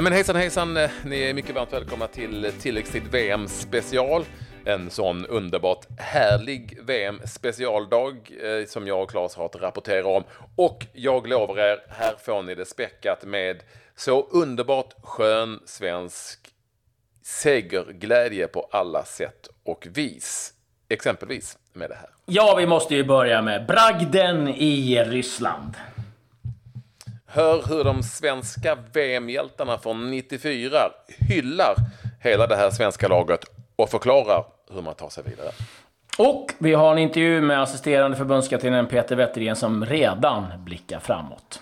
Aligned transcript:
Nej 0.00 0.04
men 0.04 0.12
hejsan 0.12 0.36
hejsan, 0.36 0.76
eh, 0.76 0.90
ni 1.04 1.22
är 1.22 1.34
mycket 1.34 1.54
varmt 1.54 1.72
välkomna 1.72 2.06
till 2.06 2.52
tilläggstid 2.60 3.02
VM 3.10 3.48
special. 3.48 4.24
En 4.64 4.90
sån 4.90 5.26
underbart 5.26 5.86
härlig 5.98 6.78
VM 6.82 7.20
specialdag 7.24 8.30
eh, 8.42 8.66
som 8.66 8.86
jag 8.86 9.02
och 9.02 9.10
Claes 9.10 9.34
har 9.34 9.46
att 9.46 9.56
rapportera 9.56 10.06
om. 10.06 10.24
Och 10.56 10.86
jag 10.92 11.28
lovar 11.28 11.58
er, 11.58 11.78
här 11.88 12.14
får 12.24 12.42
ni 12.42 12.54
det 12.54 12.64
späckat 12.64 13.24
med 13.24 13.62
så 13.96 14.22
underbart 14.22 14.94
skön 15.02 15.60
svensk 15.64 16.38
segerglädje 17.22 18.46
på 18.46 18.68
alla 18.70 19.04
sätt 19.04 19.48
och 19.64 19.86
vis. 19.90 20.52
Exempelvis 20.88 21.58
med 21.72 21.90
det 21.90 21.96
här. 21.96 22.10
Ja, 22.26 22.54
vi 22.58 22.66
måste 22.66 22.94
ju 22.94 23.04
börja 23.04 23.42
med 23.42 23.66
bragden 23.66 24.48
i 24.48 25.04
Ryssland. 25.04 25.74
Hör 27.32 27.62
hur 27.68 27.84
de 27.84 28.02
svenska 28.02 28.78
VM-hjältarna 28.92 29.78
från 29.78 30.10
94 30.10 30.70
hyllar 31.18 31.74
hela 32.20 32.46
det 32.46 32.56
här 32.56 32.70
svenska 32.70 33.08
laget 33.08 33.40
och 33.76 33.90
förklarar 33.90 34.44
hur 34.70 34.82
man 34.82 34.94
tar 34.94 35.08
sig 35.08 35.24
vidare. 35.24 35.50
Och 36.18 36.52
vi 36.58 36.74
har 36.74 36.92
en 36.92 36.98
intervju 36.98 37.40
med 37.40 37.62
assisterande 37.62 38.16
förbundskaptenen 38.16 38.86
Peter 38.86 39.16
Wettergren 39.16 39.56
som 39.56 39.86
redan 39.86 40.46
blickar 40.64 40.98
framåt. 40.98 41.60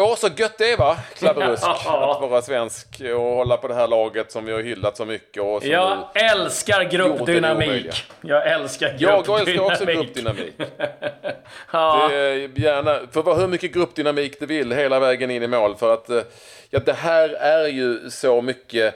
Åh, 0.00 0.16
så 0.16 0.28
gött 0.36 0.58
det 0.58 0.72
är 0.72 0.76
va, 0.76 0.96
Klabberusk, 1.14 1.66
att 1.66 2.30
vara 2.30 2.42
svensk 2.42 2.86
och 3.00 3.20
hålla 3.20 3.56
på 3.56 3.68
det 3.68 3.74
här 3.74 3.88
laget 3.88 4.32
som 4.32 4.44
vi 4.44 4.52
har 4.52 4.60
hyllat 4.60 4.96
så 4.96 5.04
mycket. 5.04 5.42
Och 5.42 5.62
som 5.62 5.70
jag 5.70 6.08
älskar 6.14 6.84
gruppdynamik. 6.84 8.04
Jag 8.20 8.52
älskar 8.52 8.88
gruppdynamik. 8.98 9.02
Jag 9.02 9.50
älskar 9.50 9.60
också 9.60 9.84
gruppdynamik. 9.84 10.54
ja. 11.72 12.08
det 12.10 12.16
är 12.16 12.60
gärna, 12.60 13.00
för 13.10 13.22
vara 13.22 13.36
hur 13.36 13.48
mycket 13.48 13.72
gruppdynamik 13.72 14.40
du 14.40 14.46
vill 14.46 14.72
hela 14.72 15.00
vägen 15.00 15.30
in 15.30 15.42
i 15.42 15.46
mål. 15.46 15.76
För 15.76 15.94
att 15.94 16.10
eh, 16.10 16.22
ja, 16.70 16.78
det 16.78 16.92
här 16.92 17.28
är 17.28 17.68
ju 17.68 18.10
så 18.10 18.42
mycket 18.42 18.94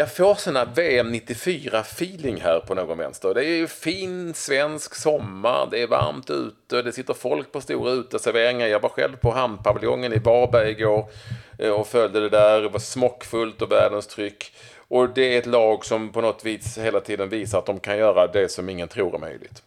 jag 0.00 0.12
får 0.12 0.34
såna 0.34 0.64
VM 0.64 1.14
94-feeling 1.14 2.40
här 2.40 2.60
på 2.60 2.74
någon 2.74 2.98
vänster. 2.98 3.34
Det 3.34 3.44
är 3.44 3.56
ju 3.56 3.66
fin 3.66 4.34
svensk 4.34 4.94
sommar, 4.94 5.68
det 5.70 5.82
är 5.82 5.86
varmt 5.86 6.30
ute, 6.30 6.82
det 6.82 6.92
sitter 6.92 7.14
folk 7.14 7.52
på 7.52 7.60
stora 7.60 7.92
uteserveringar. 7.92 8.66
Jag 8.66 8.80
var 8.80 8.88
själv 8.88 9.16
på 9.16 9.30
hamnpaviljongen 9.30 10.12
i 10.12 10.18
Varberg 10.18 10.70
igår 10.70 11.10
eh, 11.58 11.70
och 11.70 11.86
följde 11.86 12.20
det 12.20 12.28
där. 12.28 12.62
Det 12.62 12.68
var 12.68 12.78
smockfullt 12.78 13.62
och 13.62 13.72
världens 13.72 14.06
tryck. 14.06 14.52
Och 14.88 15.14
det 15.14 15.34
är 15.34 15.38
ett 15.38 15.46
lag 15.46 15.84
som 15.84 16.12
på 16.12 16.20
något 16.20 16.44
vis 16.44 16.78
hela 16.78 17.00
tiden 17.00 17.28
visar 17.28 17.58
att 17.58 17.66
de 17.66 17.80
kan 17.80 17.98
göra 17.98 18.26
det 18.26 18.48
som 18.48 18.68
ingen 18.68 18.88
tror 18.88 19.14
är 19.14 19.18
möjligt. 19.18 19.62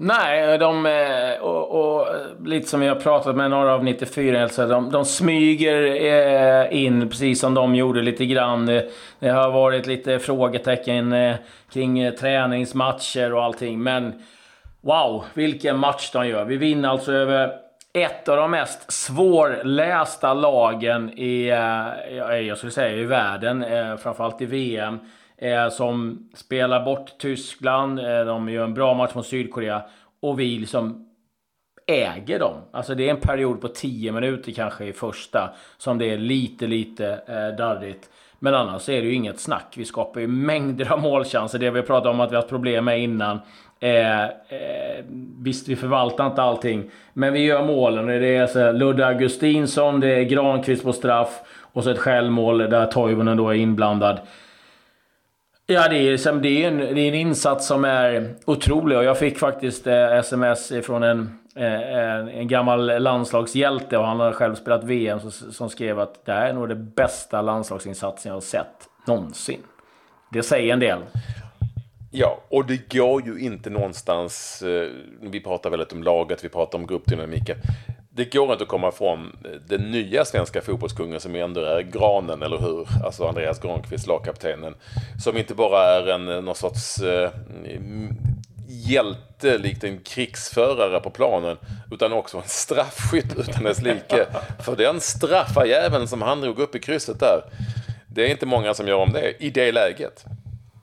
Nej, 0.00 0.58
de, 0.58 0.86
eh, 0.86 1.40
och, 1.40 1.70
och, 1.70 2.08
eh, 2.08 2.44
lite 2.44 2.68
som 2.68 2.80
vi 2.80 2.88
har 2.88 2.94
pratat 2.94 3.36
med 3.36 3.50
några 3.50 3.74
av 3.74 3.84
94, 3.84 4.42
alltså, 4.42 4.66
de, 4.66 4.90
de 4.90 5.04
smyger 5.04 6.04
eh, 6.04 6.84
in 6.84 7.08
precis 7.08 7.40
som 7.40 7.54
de 7.54 7.74
gjorde 7.74 8.02
lite 8.02 8.26
grann. 8.26 8.66
Det 9.18 9.28
har 9.28 9.50
varit 9.50 9.86
lite 9.86 10.18
frågetecken 10.18 11.34
kring 11.72 12.12
träningsmatcher 12.16 13.32
och 13.32 13.44
allting, 13.44 13.82
men 13.82 14.12
wow, 14.80 15.24
vilken 15.34 15.78
match 15.78 16.10
de 16.12 16.28
gör. 16.28 16.44
Vi 16.44 16.56
vinner 16.56 16.88
alltså 16.88 17.12
över 17.12 17.52
ett 17.92 18.28
av 18.28 18.36
de 18.36 18.50
mest 18.50 18.92
svårlästa 18.92 20.34
lagen 20.34 21.18
i, 21.18 21.48
jag 22.48 22.58
skulle 22.58 22.72
säga 22.72 22.96
i 22.96 23.04
världen, 23.04 23.64
framförallt 23.98 24.42
i 24.42 24.46
VM. 24.46 24.98
Eh, 25.38 25.68
som 25.68 26.28
spelar 26.34 26.84
bort 26.84 27.18
Tyskland. 27.18 27.98
Eh, 27.98 28.24
de 28.24 28.48
gör 28.48 28.64
en 28.64 28.74
bra 28.74 28.94
match 28.94 29.14
mot 29.14 29.26
Sydkorea. 29.26 29.82
Och 30.20 30.40
vi 30.40 30.58
liksom 30.58 31.08
äger 31.86 32.38
dem. 32.38 32.54
Alltså 32.72 32.94
det 32.94 33.06
är 33.06 33.10
en 33.10 33.20
period 33.20 33.60
på 33.60 33.68
10 33.68 34.12
minuter 34.12 34.52
kanske 34.52 34.84
i 34.84 34.92
första 34.92 35.50
som 35.78 35.98
det 35.98 36.10
är 36.10 36.18
lite, 36.18 36.66
lite 36.66 37.20
eh, 37.26 37.56
darrigt. 37.56 38.10
Men 38.38 38.54
annars 38.54 38.88
är 38.88 39.02
det 39.02 39.08
ju 39.08 39.14
inget 39.14 39.40
snack. 39.40 39.74
Vi 39.76 39.84
skapar 39.84 40.20
ju 40.20 40.26
mängder 40.26 40.92
av 40.92 41.00
målchanser. 41.00 41.58
Det 41.58 41.70
vi 41.70 41.82
pratade 41.82 42.10
om 42.10 42.20
att 42.20 42.30
vi 42.30 42.34
har 42.34 42.42
haft 42.42 42.50
problem 42.50 42.84
med 42.84 43.00
innan. 43.00 43.40
Eh, 43.80 44.24
eh, 44.24 45.04
visst, 45.42 45.68
vi 45.68 45.76
förvaltar 45.76 46.26
inte 46.26 46.42
allting. 46.42 46.90
Men 47.12 47.32
vi 47.32 47.40
gör 47.40 47.64
målen. 47.64 48.06
Det 48.06 48.36
är 48.36 48.46
så 48.46 48.72
Ludde 48.72 49.06
Augustinsson, 49.06 50.00
det 50.00 50.08
är 50.08 50.22
Granqvist 50.22 50.84
på 50.84 50.92
straff 50.92 51.40
och 51.72 51.84
så 51.84 51.90
ett 51.90 51.98
självmål 51.98 52.58
där 52.58 52.86
Toivonen 52.86 53.36
då 53.36 53.50
är 53.50 53.54
inblandad. 53.54 54.20
Ja, 55.70 55.88
det 55.88 55.96
är, 55.96 56.40
det, 56.40 56.64
är 56.64 56.68
en, 56.68 56.78
det 56.78 57.00
är 57.00 57.08
en 57.08 57.14
insats 57.14 57.66
som 57.66 57.84
är 57.84 58.34
otrolig. 58.44 58.98
Och 58.98 59.04
jag 59.04 59.18
fick 59.18 59.38
faktiskt 59.38 59.86
eh, 59.86 60.12
sms 60.12 60.72
från 60.82 61.02
en, 61.02 61.38
eh, 61.56 61.96
en, 61.96 62.28
en, 62.28 62.48
gammal 62.48 63.02
landslagshjälte 63.02 63.98
och 63.98 64.06
han 64.06 64.20
har 64.20 64.32
själv 64.32 64.54
spelat 64.54 64.84
VM 64.84 65.20
som, 65.20 65.30
som 65.30 65.70
skrev 65.70 66.00
att 66.00 66.24
det 66.24 66.32
här 66.32 66.48
är 66.48 66.52
nog 66.52 66.68
den 66.68 66.90
bästa 66.90 67.42
landslagsinsatsen 67.42 68.30
jag 68.30 68.36
har 68.36 68.40
sett 68.40 68.88
någonsin. 69.06 69.60
Det 70.32 70.42
säger 70.42 70.72
en 70.72 70.80
del. 70.80 70.98
Ja, 72.10 72.38
och 72.48 72.66
det 72.66 72.92
går 72.94 73.26
ju 73.26 73.38
inte 73.38 73.70
någonstans. 73.70 74.62
Eh, 74.62 74.90
vi 75.20 75.40
pratar 75.40 75.70
väldigt 75.70 75.92
om 75.92 76.02
laget, 76.02 76.44
vi 76.44 76.48
pratar 76.48 76.78
om 76.78 76.86
gruppdynamiken 76.86 77.56
det 78.18 78.32
går 78.32 78.52
inte 78.52 78.64
att 78.64 78.68
komma 78.68 78.88
ifrån 78.88 79.36
den 79.66 79.90
nya 79.90 80.24
svenska 80.24 80.60
fotbollskungen 80.60 81.20
som 81.20 81.34
ändå 81.34 81.60
är 81.60 81.82
Granen, 81.82 82.42
eller 82.42 82.58
hur? 82.58 82.88
Alltså 83.04 83.24
Andreas 83.26 83.60
Granqvist, 83.60 84.06
lagkaptenen. 84.06 84.74
Som 85.24 85.36
inte 85.36 85.54
bara 85.54 85.84
är 85.84 86.06
en 86.06 86.24
någon 86.24 86.54
sorts 86.54 87.02
eh, 87.02 87.30
hjälte, 88.68 89.58
likt 89.58 89.84
en 89.84 89.98
krigsförare 89.98 91.00
på 91.00 91.10
planen, 91.10 91.56
utan 91.92 92.12
också 92.12 92.36
en 92.36 92.42
straffskytt 92.46 93.38
utan 93.38 93.64
dess 93.64 93.82
like. 93.82 94.26
För 94.64 94.76
den 94.76 95.00
straffajäveln 95.00 96.08
som 96.08 96.22
han 96.22 96.40
drog 96.40 96.58
upp 96.58 96.74
i 96.74 96.78
krysset 96.78 97.20
där, 97.20 97.42
det 98.08 98.26
är 98.26 98.30
inte 98.30 98.46
många 98.46 98.74
som 98.74 98.88
gör 98.88 98.96
om 98.96 99.12
det 99.12 99.32
i 99.38 99.50
det 99.50 99.72
läget. 99.72 100.24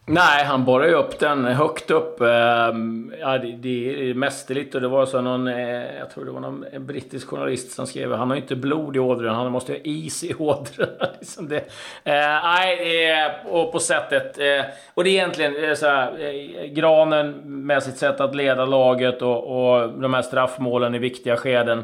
Nej, 0.08 0.46
han 0.46 0.66
borrar 0.66 0.88
ju 0.88 0.94
upp 0.94 1.20
den 1.20 1.46
högt 1.46 1.92
upp. 1.92 2.22
Ehm, 2.22 3.14
ja, 3.20 3.38
det, 3.38 3.52
det 3.52 4.10
är 4.10 4.14
mästerligt 4.14 4.76
och 4.76 4.82
det 4.82 4.88
var 4.88 5.06
så 5.06 5.22
någon, 5.22 5.48
eh, 5.48 5.98
jag 6.00 6.10
tror 6.10 6.26
det 6.26 6.32
var 6.32 6.40
någon 6.40 6.66
brittisk 6.80 7.28
journalist 7.28 7.72
som 7.72 7.88
skrev 7.88 8.14
han 8.14 8.30
har 8.30 8.38
inte 8.38 8.56
blod 8.56 8.96
i 8.96 9.00
ådrorna, 9.00 9.34
han 9.34 9.52
måste 9.52 9.72
ha 9.72 9.80
is 9.84 10.24
i 10.24 10.34
ådrorna. 10.34 11.08
liksom 11.20 11.50
det. 11.50 11.58
Eh, 12.04 12.44
nej, 12.44 13.32
och 13.46 13.72
på 13.72 13.80
sättet. 13.80 14.40
Eh, 14.40 14.66
och 14.94 15.04
det 15.04 15.10
är 15.10 15.14
egentligen 15.14 15.76
så 15.76 15.86
här, 15.86 16.68
Granen 16.68 17.32
med 17.66 17.84
sitt 17.84 17.98
sätt 17.98 18.22
att 18.22 18.36
leda 18.36 18.66
laget 18.66 19.22
och, 19.22 19.74
och 19.76 19.90
de 19.90 20.14
här 20.14 20.22
straffmålen 20.22 20.96
i 20.96 21.00
viktiga 21.00 21.38
skeden 21.38 21.84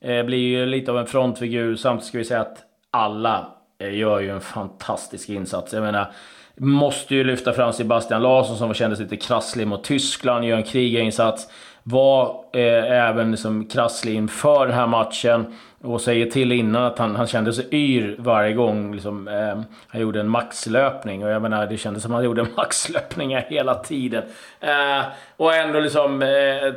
blir 0.00 0.48
ju 0.48 0.66
lite 0.66 0.90
av 0.90 0.98
en 0.98 1.06
frontfigur. 1.06 1.76
Samtidigt 1.76 2.08
ska 2.08 2.18
vi 2.18 2.24
säga 2.24 2.40
att 2.40 2.58
alla 2.90 3.46
gör 3.78 4.20
ju 4.20 4.30
en 4.30 4.40
fantastisk 4.40 5.28
insats. 5.28 5.72
Jag 5.72 5.82
menar, 5.82 6.12
Måste 6.58 7.14
ju 7.14 7.24
lyfta 7.24 7.52
fram 7.52 7.72
Sebastian 7.72 8.22
Larsson 8.22 8.56
som 8.56 8.74
kändes 8.74 9.00
lite 9.00 9.16
krasslig 9.16 9.66
mot 9.66 9.84
Tyskland, 9.84 10.44
gör 10.44 10.56
en 10.56 10.62
krigarinsats. 10.62 11.48
Var 11.82 12.44
eh, 12.52 13.08
även 13.08 13.30
liksom 13.30 13.64
krasslig 13.66 14.14
inför 14.14 14.66
den 14.66 14.76
här 14.76 14.86
matchen. 14.86 15.54
Och 15.82 16.00
säger 16.00 16.30
till 16.30 16.52
innan 16.52 16.84
att 16.84 16.98
han, 16.98 17.16
han 17.16 17.26
kände 17.26 17.52
sig 17.52 17.66
yr 17.70 18.16
varje 18.18 18.52
gång 18.52 18.94
liksom, 18.94 19.28
eh, 19.28 19.60
han 19.88 20.00
gjorde 20.00 20.20
en 20.20 20.28
maxlöpning. 20.28 21.24
Och 21.24 21.30
jag 21.30 21.42
menar, 21.42 21.66
det 21.66 21.76
kändes 21.76 22.02
som 22.02 22.12
att 22.12 22.16
han 22.16 22.24
gjorde 22.24 22.46
maxlöpningar 22.56 23.46
hela 23.48 23.74
tiden. 23.74 24.22
Eh, 24.60 25.04
och 25.36 25.54
ändå 25.54 25.80
liksom 25.80 26.22
eh, 26.22 26.74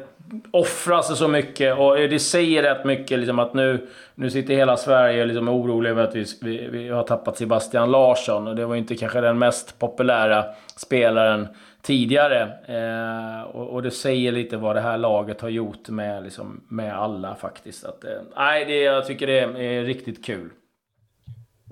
offra 0.51 1.03
sig 1.03 1.16
så 1.16 1.28
mycket. 1.28 1.78
Och 1.78 1.95
det 1.95 2.19
säger 2.19 2.63
rätt 2.63 2.85
mycket 2.85 3.19
liksom, 3.19 3.40
att 3.40 3.53
nu, 3.53 3.88
nu 4.16 4.29
sitter 4.29 4.53
hela 4.53 4.78
Sverige 4.78 5.25
liksom 5.25 5.50
orolig 5.50 5.90
över 5.90 6.03
att 6.03 6.16
vi, 6.16 6.25
vi, 6.41 6.67
vi 6.67 6.90
har 6.90 7.03
tappat 7.03 7.38
Sebastian 7.38 7.91
Larsson. 7.91 8.47
Och 8.47 8.56
det 8.56 8.66
var 8.66 8.75
inte 8.75 8.95
kanske 8.95 9.22
den 9.22 9.40
mest 9.40 9.79
populära 9.79 10.45
spelaren 10.75 11.47
tidigare. 11.81 12.41
Eh, 12.66 13.41
och, 13.41 13.69
och, 13.69 13.84
det 13.84 13.91
säger 13.91 14.31
lite 14.31 14.57
vad 14.57 14.76
det 14.76 14.81
här 14.81 14.97
laget 14.97 15.41
har 15.41 15.49
gjort 15.49 15.90
med, 15.90 16.23
liksom, 16.23 16.61
med 16.67 16.97
alla 16.97 17.35
faktiskt. 17.35 17.85
Att, 17.85 18.03
eh, 18.03 18.11
nej, 18.35 18.66
det, 18.66 18.82
jag 18.82 19.05
tycker 19.05 19.28
det 19.28 19.40
är, 19.40 19.59
är 19.59 19.84
riktigt 19.84 20.25
kul. 20.25 20.49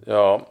Ja, 0.10 0.48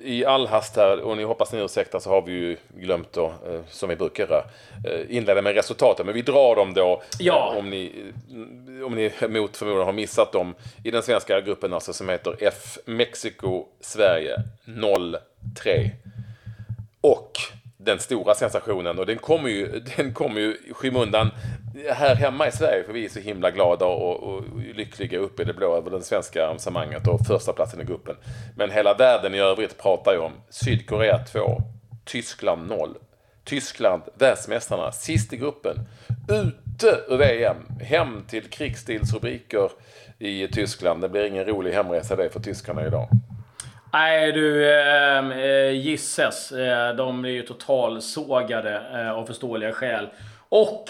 i 0.00 0.24
all 0.24 0.46
hast 0.46 0.76
här, 0.76 1.00
och 1.00 1.16
ni 1.16 1.24
hoppas 1.24 1.52
ni 1.52 1.60
ursäktar 1.60 1.98
så 1.98 2.10
har 2.10 2.22
vi 2.22 2.32
ju 2.32 2.56
glömt 2.68 3.12
då, 3.12 3.26
eh, 3.26 3.60
som 3.68 3.88
vi 3.88 3.96
brukar 3.96 4.24
göra, 4.26 4.44
eh, 4.84 5.16
inleda 5.16 5.42
med 5.42 5.54
resultaten. 5.54 6.06
Men 6.06 6.14
vi 6.14 6.22
drar 6.22 6.56
dem 6.56 6.74
då, 6.74 7.02
ja. 7.18 7.54
om 7.58 7.70
ni, 7.70 7.92
om 8.84 8.94
ni 8.94 9.12
mot 9.28 9.56
förmodan 9.56 9.84
har 9.86 9.92
missat 9.92 10.32
dem, 10.32 10.54
i 10.84 10.90
den 10.90 11.02
svenska 11.02 11.40
gruppen 11.40 11.72
alltså 11.72 11.92
som 11.92 12.08
heter 12.08 12.36
F 12.40 12.78
Mexiko 12.84 13.66
Sverige 13.80 14.42
03. 15.54 15.90
Och 17.00 17.32
den 17.76 17.98
stora 17.98 18.34
sensationen 18.34 18.98
och 18.98 19.06
den 19.06 19.18
kommer 19.18 19.48
ju, 19.48 19.80
den 19.96 20.14
kommer 20.14 20.40
ju 20.40 20.56
skymundan 20.72 21.30
här 21.90 22.14
hemma 22.14 22.48
i 22.48 22.52
Sverige 22.52 22.84
för 22.84 22.92
vi 22.92 23.04
är 23.04 23.08
så 23.08 23.20
himla 23.20 23.50
glada 23.50 23.86
och, 23.86 24.22
och, 24.22 24.44
lyckliga 24.74 25.18
uppe 25.18 25.42
i 25.42 25.44
det 25.44 25.54
blå 25.54 25.76
över 25.76 25.90
den 25.90 26.02
svenska 26.02 26.44
avancemanget 26.44 27.08
och 27.08 27.26
första 27.26 27.52
platsen 27.52 27.80
i 27.80 27.84
gruppen. 27.84 28.16
Men 28.56 28.70
hela 28.70 28.94
världen 28.94 29.34
i 29.34 29.38
övrigt 29.38 29.78
pratar 29.78 30.12
ju 30.12 30.18
om 30.18 30.32
Sydkorea 30.50 31.18
2, 31.18 31.62
Tyskland 32.04 32.68
0. 32.68 32.94
Tyskland, 33.44 34.02
världsmästarna, 34.14 34.92
sist 34.92 35.32
i 35.32 35.36
gruppen. 35.36 35.76
Ute 36.28 37.00
ur 37.08 37.16
VM, 37.16 37.56
hem 37.80 38.24
till 38.28 38.50
krigsstilsrubriker 38.50 39.70
i 40.18 40.48
Tyskland. 40.48 41.00
Det 41.00 41.08
blir 41.08 41.24
ingen 41.24 41.44
rolig 41.44 41.72
hemresa 41.72 42.16
det 42.16 42.30
för 42.30 42.40
tyskarna 42.40 42.86
idag. 42.86 43.08
Nej 43.92 44.32
du, 44.32 44.72
ehm, 44.72 45.32
eh, 45.32 45.70
Gisses, 45.70 46.52
eh, 46.52 46.94
de 46.94 47.24
är 47.24 47.28
ju 47.28 47.42
totalsågade 47.42 48.82
eh, 48.94 49.10
av 49.10 49.26
förståeliga 49.26 49.72
skäl. 49.72 50.08
Och 50.48 50.84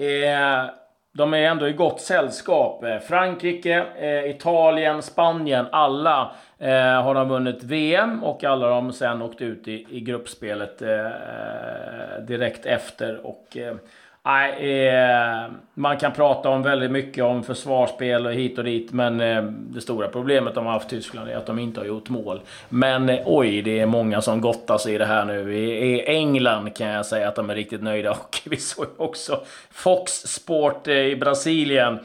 eh, 0.00 0.70
de 1.12 1.34
är 1.34 1.38
ändå 1.38 1.68
i 1.68 1.72
gott 1.72 2.00
sällskap. 2.00 2.84
Eh, 2.84 2.98
Frankrike, 2.98 3.84
eh, 3.98 4.30
Italien, 4.30 5.02
Spanien, 5.02 5.66
alla 5.72 6.32
eh, 6.58 7.02
har 7.02 7.14
de 7.14 7.28
vunnit 7.28 7.62
VM 7.62 8.24
och 8.24 8.44
alla 8.44 8.66
har 8.66 8.74
de 8.74 8.92
sen 8.92 9.22
åkt 9.22 9.40
ut 9.40 9.68
i, 9.68 9.86
i 9.90 10.00
gruppspelet 10.00 10.82
eh, 10.82 11.10
direkt 12.26 12.66
efter. 12.66 13.26
Och 13.26 13.56
eh, 13.56 13.74
Nej, 14.22 14.86
eh, 14.88 15.50
man 15.80 15.96
kan 15.96 16.12
prata 16.12 16.48
om 16.48 16.62
väldigt 16.62 16.90
mycket 16.90 17.24
om 17.24 17.42
försvarsspel 17.42 18.26
och 18.26 18.32
hit 18.32 18.58
och 18.58 18.64
dit. 18.64 18.92
Men 18.92 19.20
eh, 19.20 19.42
det 19.42 19.80
stora 19.80 20.08
problemet 20.08 20.54
de 20.54 20.66
har 20.66 20.72
haft 20.72 20.88
Tyskland 20.88 21.30
är 21.30 21.36
att 21.36 21.46
de 21.46 21.58
inte 21.58 21.80
har 21.80 21.86
gjort 21.86 22.08
mål. 22.08 22.40
Men 22.68 23.08
eh, 23.08 23.20
oj, 23.24 23.62
det 23.62 23.80
är 23.80 23.86
många 23.86 24.20
som 24.20 24.40
gottar 24.40 24.78
sig 24.78 24.94
i 24.94 24.98
det 24.98 25.04
här 25.04 25.24
nu. 25.24 25.54
I, 25.54 26.04
England 26.06 26.76
kan 26.76 26.86
jag 26.86 27.06
säga 27.06 27.28
att 27.28 27.34
de 27.34 27.50
är 27.50 27.54
riktigt 27.54 27.82
nöjda. 27.82 28.10
Och 28.20 28.40
vi 28.44 28.56
såg 28.56 28.86
också 28.96 29.40
Fox 29.70 30.12
Sport 30.12 30.88
eh, 30.88 30.94
i 30.94 31.16
Brasilien 31.16 31.98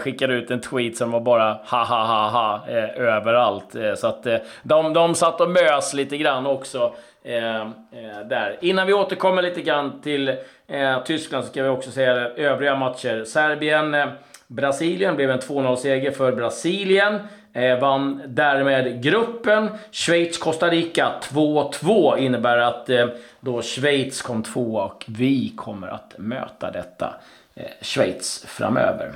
skickade 0.00 0.34
ut 0.34 0.50
en 0.50 0.60
tweet 0.60 0.96
som 0.96 1.10
var 1.10 1.20
bara 1.20 1.52
ha 1.52 1.84
ha 1.84 2.06
ha 2.06 2.28
ha 2.28 2.66
överallt. 2.96 3.76
så 3.96 4.06
att 4.06 4.26
de, 4.62 4.92
de 4.92 5.14
satt 5.14 5.40
och 5.40 5.50
mös 5.50 5.94
lite 5.94 6.16
grann 6.16 6.46
också. 6.46 6.92
Eh, 7.24 7.60
eh, 7.60 8.26
där. 8.28 8.56
Innan 8.60 8.86
vi 8.86 8.92
återkommer 8.92 9.42
lite 9.42 9.62
grann 9.62 10.00
till 10.00 10.28
eh, 10.66 11.02
Tyskland 11.04 11.44
så 11.44 11.50
ska 11.50 11.62
vi 11.62 11.68
också 11.68 11.90
säga 11.90 12.12
övriga 12.28 12.76
matcher. 12.76 13.21
Serbien-Brasilien 13.24 15.10
eh, 15.10 15.16
blev 15.16 15.30
en 15.30 15.40
2-0-seger 15.40 16.10
för 16.10 16.32
Brasilien. 16.32 17.20
Eh, 17.52 17.78
vann 17.78 18.22
därmed 18.26 19.02
gruppen. 19.02 19.68
Schweiz, 19.90 20.38
Costa 20.38 20.70
Rica 20.70 21.12
2-2 21.22 22.18
innebär 22.18 22.58
att 22.58 22.88
eh, 22.88 23.06
då 23.40 23.62
Schweiz 23.62 24.22
kom 24.22 24.42
två 24.42 24.74
och 24.74 25.04
vi 25.08 25.52
kommer 25.56 25.88
att 25.88 26.14
möta 26.18 26.70
detta 26.70 27.14
eh, 27.54 27.64
Schweiz 27.80 28.44
framöver. 28.48 29.12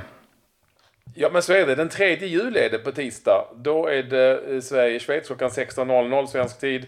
Ja 1.15 1.31
men 1.33 1.43
så 1.43 1.53
är 1.53 1.67
det. 1.67 1.75
Den 1.75 1.89
3 1.89 2.17
juli 2.27 2.61
är 2.61 2.71
det 2.71 2.79
på 2.79 2.93
tisdag. 2.93 3.45
Då 3.55 3.87
är 3.87 4.03
det 4.03 4.55
eh, 4.55 4.61
Sverige-Schweiz 4.61 5.27
klockan 5.27 5.51
16.00 5.51 6.27
svensk 6.27 6.61
tid 6.61 6.87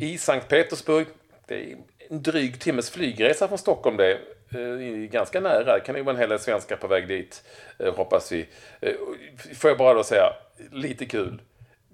i 0.00 0.18
Sankt 0.18 0.48
Petersburg. 0.48 1.06
Det 1.46 1.54
är 1.54 1.76
en 2.10 2.22
dryg 2.22 2.60
timmes 2.60 2.90
flygresa 2.90 3.48
från 3.48 3.58
Stockholm 3.58 3.96
det. 3.96 4.18
Eh, 4.54 5.10
ganska 5.10 5.40
nära. 5.40 5.74
Det 5.74 5.80
kan 5.80 5.96
ju 5.96 6.02
vara 6.02 6.14
en 6.14 6.20
hel 6.20 6.28
del 6.28 6.38
svenskar 6.38 6.76
på 6.76 6.86
väg 6.86 7.08
dit, 7.08 7.42
eh, 7.78 7.94
hoppas 7.94 8.32
vi. 8.32 8.48
Eh, 8.80 8.92
får 9.54 9.70
jag 9.70 9.78
bara 9.78 9.94
då 9.94 10.04
säga, 10.04 10.32
lite 10.72 11.06
kul. 11.06 11.42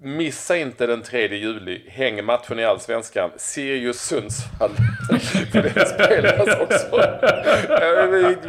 Missa 0.01 0.57
inte 0.57 0.87
den 0.87 1.01
3 1.01 1.35
juli, 1.35 1.81
hängmatchen 1.89 2.59
i 2.59 2.65
Allsvenskan, 2.65 3.31
Sirius 3.37 4.01
Sundsvall. 4.01 4.69
För 5.51 5.61
det 5.61 5.85
spelas 5.85 6.59
också. 6.59 7.19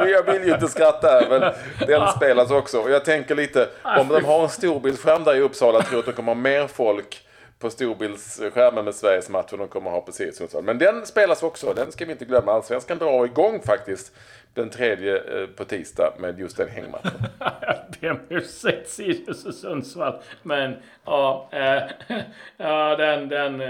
Jag 0.07 0.33
vill 0.33 0.45
ju 0.45 0.55
inte 0.55 0.69
skratta 0.69 1.09
här, 1.09 1.27
men 1.29 1.53
den 1.89 2.13
spelas 2.13 2.51
också. 2.51 2.81
Och 2.81 2.91
jag 2.91 3.05
tänker 3.05 3.35
lite, 3.35 3.69
om 3.83 4.09
de 4.09 4.25
har 4.25 4.43
en 4.43 4.49
storbildsskärm 4.49 5.25
där 5.25 5.37
i 5.37 5.41
Uppsala, 5.41 5.83
tror 5.83 5.93
jag 5.93 5.99
att 5.99 6.07
de 6.07 6.13
kommer 6.13 6.35
ha 6.35 6.41
mer 6.41 6.67
folk 6.67 7.26
på 7.59 7.71
storbildsskärmen 7.71 8.85
med 8.85 8.95
Sveriges 8.95 9.29
match 9.29 9.53
och 9.53 9.59
de 9.59 9.69
kommer 9.69 9.91
ha 9.91 10.01
precis 10.01 10.37
Sundsvall. 10.37 10.65
Men 10.65 10.79
den 10.79 11.07
spelas 11.07 11.43
också, 11.43 11.75
den 11.75 11.93
ska 11.93 12.05
vi 12.05 12.13
inte 12.13 12.25
glömma. 12.25 12.53
Allsvenskan 12.53 12.99
drar 12.99 13.25
igång 13.25 13.61
faktiskt 13.63 14.13
den 14.57 14.71
tredje 14.71 15.17
eh, 15.17 15.47
på 15.47 15.65
tisdag 15.65 16.13
med 16.19 16.39
just 16.39 16.57
den 16.57 16.69
hängmatchen. 16.69 17.27
Jag 17.61 17.77
ber 18.01 18.11
om 18.11 18.21
ursäkt 18.29 18.89
Sirius 18.89 19.45
och 19.45 19.55
Sundsvall. 19.55 20.19
Men 20.43 20.77
ja, 21.05 21.49
äh, 21.53 21.83
ja 22.57 22.97
den, 22.97 23.29
den, 23.29 23.61
äh, 23.61 23.69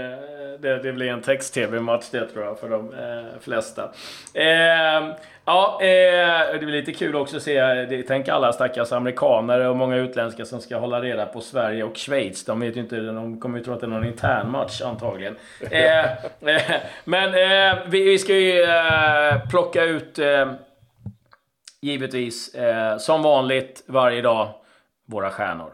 det, 0.59 0.83
det 0.83 0.93
blir 0.93 1.07
en 1.07 1.21
text-tv-match 1.21 2.09
det 2.11 2.27
tror 2.27 2.45
jag 2.45 2.59
för 2.59 2.69
de 2.69 2.93
äh, 2.93 3.39
flesta. 3.41 3.91
Ja, 5.47 5.81
eh, 5.81 6.53
det 6.53 6.65
blir 6.65 6.79
lite 6.79 6.93
kul 6.93 7.15
också 7.15 7.37
att 7.37 7.43
se. 7.43 8.03
Tänk 8.07 8.27
alla 8.27 8.53
stackars 8.53 8.91
amerikaner 8.91 9.59
och 9.59 9.75
många 9.75 9.95
utländska 9.95 10.45
som 10.45 10.61
ska 10.61 10.77
hålla 10.77 11.01
reda 11.01 11.25
på 11.25 11.41
Sverige 11.41 11.83
och 11.83 11.97
Schweiz. 11.97 12.45
De 12.45 12.59
vet 12.59 12.75
ju 12.75 12.79
inte, 12.79 12.95
de 12.95 13.39
kommer 13.39 13.57
ju 13.57 13.63
tro 13.63 13.73
att 13.73 13.79
det 13.79 13.85
är 13.85 13.89
någon 13.89 14.05
intern 14.05 14.51
match 14.51 14.81
antagligen. 14.81 15.35
Eh, 15.71 16.05
eh, 16.55 16.61
men 17.03 17.29
eh, 17.29 17.77
vi, 17.87 18.03
vi, 18.03 18.17
ska 18.17 18.33
ju 18.33 18.61
eh, 18.61 19.49
plocka 19.49 19.83
ut, 19.83 20.19
eh, 21.83 21.89
givetvis, 21.89 22.55
som 22.99 23.21
vanligt 23.21 23.83
varje 23.87 24.21
dag, 24.21 24.53
våra 25.05 25.29
stjärnor. 25.29 25.73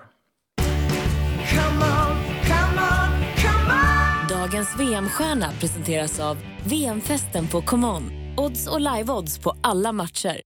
Dagens 4.29 4.79
VM-stjärna 4.79 5.51
presenteras 5.59 6.19
av 6.19 6.37
VM-festen 6.65 7.47
på 7.47 7.61
ComeOn. 7.61 8.03
Odds 8.37 8.67
och 8.67 8.79
live-odds 8.79 9.43
på 9.43 9.55
alla 9.61 9.91
matcher. 9.91 10.41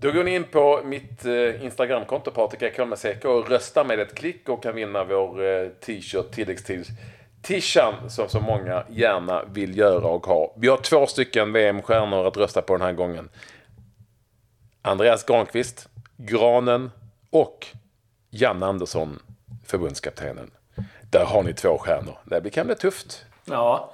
Då 0.00 0.12
går 0.12 0.24
ni 0.24 0.34
in 0.34 0.44
på 0.44 0.80
mitt 0.84 1.24
eh, 1.24 1.64
Instagramkonto 1.64 2.30
Patrik 2.30 2.62
Ekholm 2.62 2.92
och 3.24 3.50
röstar 3.50 3.84
med 3.84 4.00
ett 4.00 4.14
klick 4.14 4.48
och 4.48 4.62
kan 4.62 4.74
vinna 4.74 5.04
vår 5.04 5.44
eh, 5.44 5.68
t-shirt 5.68 6.32
tilläggstid 6.32 6.86
Tishan 7.42 8.10
som 8.10 8.28
så 8.28 8.40
många 8.40 8.84
gärna 8.90 9.44
vill 9.44 9.78
göra 9.78 10.06
och 10.06 10.26
ha. 10.26 10.54
Vi 10.56 10.68
har 10.68 10.76
två 10.76 11.06
stycken 11.06 11.52
VM-stjärnor 11.52 12.26
att 12.26 12.36
rösta 12.36 12.62
på 12.62 12.72
den 12.72 12.82
här 12.82 12.92
gången. 12.92 13.28
Andreas 14.82 15.24
Granqvist, 15.24 15.88
Granen 16.16 16.90
och 17.30 17.66
Janne 18.30 18.66
Andersson, 18.66 19.18
förbundskaptenen. 19.66 20.50
Där 21.10 21.24
har 21.24 21.42
ni 21.42 21.52
två 21.52 21.78
stjärnor. 21.78 22.18
Det 22.24 22.50
kan 22.50 22.66
bli 22.66 22.74
tufft. 22.74 23.24
Ja, 23.44 23.92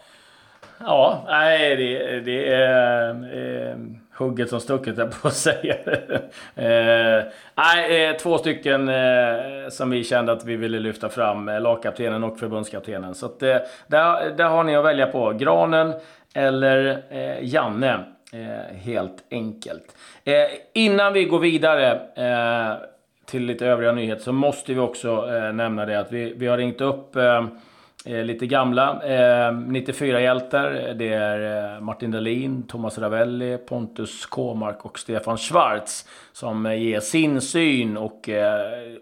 Ja, 0.81 1.25
nej, 1.27 1.77
det, 1.77 2.21
det 2.21 2.55
är 2.55 3.11
eh, 3.11 3.77
hugget 4.19 4.49
som 4.49 4.61
stucket, 4.61 4.99
jag 4.99 5.23
på 5.23 5.29
att 5.29 5.35
säga. 5.35 5.75
eh, 6.55 7.25
nej, 7.55 8.09
eh, 8.09 8.17
två 8.17 8.39
stycken 8.39 8.89
eh, 8.89 9.69
som 9.71 9.91
vi 9.91 10.05
kände 10.05 10.33
att 10.33 10.45
vi 10.45 10.57
ville 10.57 10.79
lyfta 10.79 11.09
fram. 11.09 11.49
Eh, 11.49 11.61
lagkaptenen 11.61 12.25
och 12.25 12.39
förbundskaptenen. 12.39 13.15
Så 13.15 13.27
att, 13.27 13.43
eh, 13.43 13.57
där, 13.87 14.31
där 14.31 14.49
har 14.49 14.65
ni 14.65 14.77
att 14.77 14.85
välja 14.85 15.07
på. 15.07 15.33
Granen 15.33 15.95
eller 16.35 17.03
eh, 17.11 17.45
Janne 17.45 18.05
eh, 18.33 18.77
helt 18.77 19.25
enkelt. 19.31 19.97
Eh, 20.25 20.35
innan 20.75 21.13
vi 21.13 21.25
går 21.25 21.39
vidare 21.39 22.01
eh, 22.17 22.77
till 23.25 23.45
lite 23.45 23.67
övriga 23.67 23.93
nyheter 23.93 24.23
så 24.23 24.33
måste 24.33 24.75
vi 24.75 24.81
också 24.81 25.35
eh, 25.35 25.53
nämna 25.53 25.87
det 25.87 26.01
att 26.01 26.13
vi, 26.13 26.33
vi 26.37 26.47
har 26.47 26.57
ringt 26.57 26.81
upp 26.81 27.17
Eh, 28.05 28.25
lite 28.25 28.47
gamla 28.47 29.03
eh, 29.05 29.53
94-hjältar. 29.53 30.95
Det 30.95 31.13
är 31.13 31.75
eh, 31.75 31.81
Martin 31.81 32.11
Dahlin, 32.11 32.63
Thomas 32.63 32.99
Ravelli, 32.99 33.59
Pontus 33.59 34.27
Kåmark 34.27 34.85
och 34.85 34.99
Stefan 34.99 35.37
Schwarz 35.37 36.05
som 36.33 36.67
eh, 36.67 36.83
ger 36.83 37.01
sin 37.01 37.41
syn 37.41 37.97
och 37.97 38.29
eh, 38.29 38.97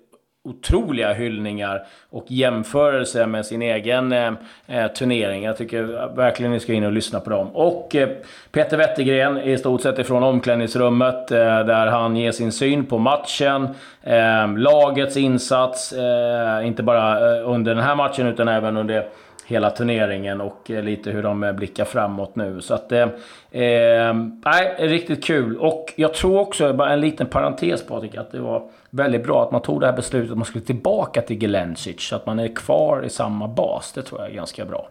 otroliga 0.47 1.13
hyllningar 1.13 1.87
och 2.11 2.25
jämförelser 2.29 3.27
med 3.27 3.47
sin 3.47 3.63
egen 3.63 4.13
eh, 4.13 4.33
eh, 4.67 4.87
turnering. 4.87 5.45
Jag 5.45 5.57
tycker 5.57 5.83
verkligen 6.17 6.53
ni 6.53 6.61
ska 6.61 6.73
in 6.73 6.85
och 6.85 6.93
lyssna 6.93 7.21
på 7.21 7.31
dem. 7.31 7.49
Och 7.57 7.97
eh, 7.97 8.09
Peter 8.53 8.77
Wettergren 8.77 9.39
i 9.39 9.59
stort 9.59 9.83
sett 9.83 9.99
ifrån 9.99 10.23
omklädningsrummet 10.23 11.31
eh, 11.31 11.39
där 11.39 11.87
han 11.87 12.17
ger 12.17 12.33
sin 12.33 12.53
syn 12.53 12.87
på 12.87 12.99
matchen, 12.99 13.69
eh, 14.03 14.57
lagets 14.57 15.17
insats, 15.17 15.93
eh, 15.93 16.67
inte 16.67 16.83
bara 16.83 17.37
eh, 17.37 17.51
under 17.51 17.75
den 17.75 17.85
här 17.85 17.95
matchen 17.95 18.27
utan 18.27 18.49
även 18.49 18.77
under 18.77 19.07
hela 19.47 19.71
turneringen 19.71 20.41
och 20.41 20.71
eh, 20.71 20.83
lite 20.83 21.11
hur 21.11 21.23
de 21.23 21.45
eh, 21.45 21.53
blickar 21.53 21.85
framåt 21.85 22.37
nu. 22.37 22.61
Så 22.61 22.75
att, 22.75 22.93
eh, 22.93 23.09
eh, 23.51 24.15
nej, 24.45 24.77
riktigt 24.79 25.25
kul. 25.25 25.57
Och 25.57 25.93
jag 25.97 26.15
tror 26.15 26.39
också, 26.39 26.73
bara 26.73 26.93
en 26.93 27.01
liten 27.01 27.27
parentes 27.27 27.87
Patrik, 27.87 28.15
att 28.17 28.33
det 28.33 28.41
var 28.41 28.71
väldigt 28.91 29.25
bra 29.25 29.43
att 29.43 29.53
man 29.53 29.63
tog 29.63 29.81
det 29.81 29.87
här 29.87 29.97
beslutet 29.97 30.31
att 30.31 30.37
man 30.37 30.45
skulle 30.45 30.65
tillbaka 30.65 31.23
till 31.23 31.41
Gelencic. 31.41 32.01
Så 32.01 32.17
att 32.17 32.27
man 32.27 32.39
är 32.39 32.55
kvar 32.55 33.03
i 33.05 33.11
samma 33.11 33.49
bas. 33.49 33.93
Det 33.93 34.03
tror 34.03 34.21
jag 34.21 34.31
är 34.31 34.35
ganska 34.35 34.65
bra. 34.65 34.89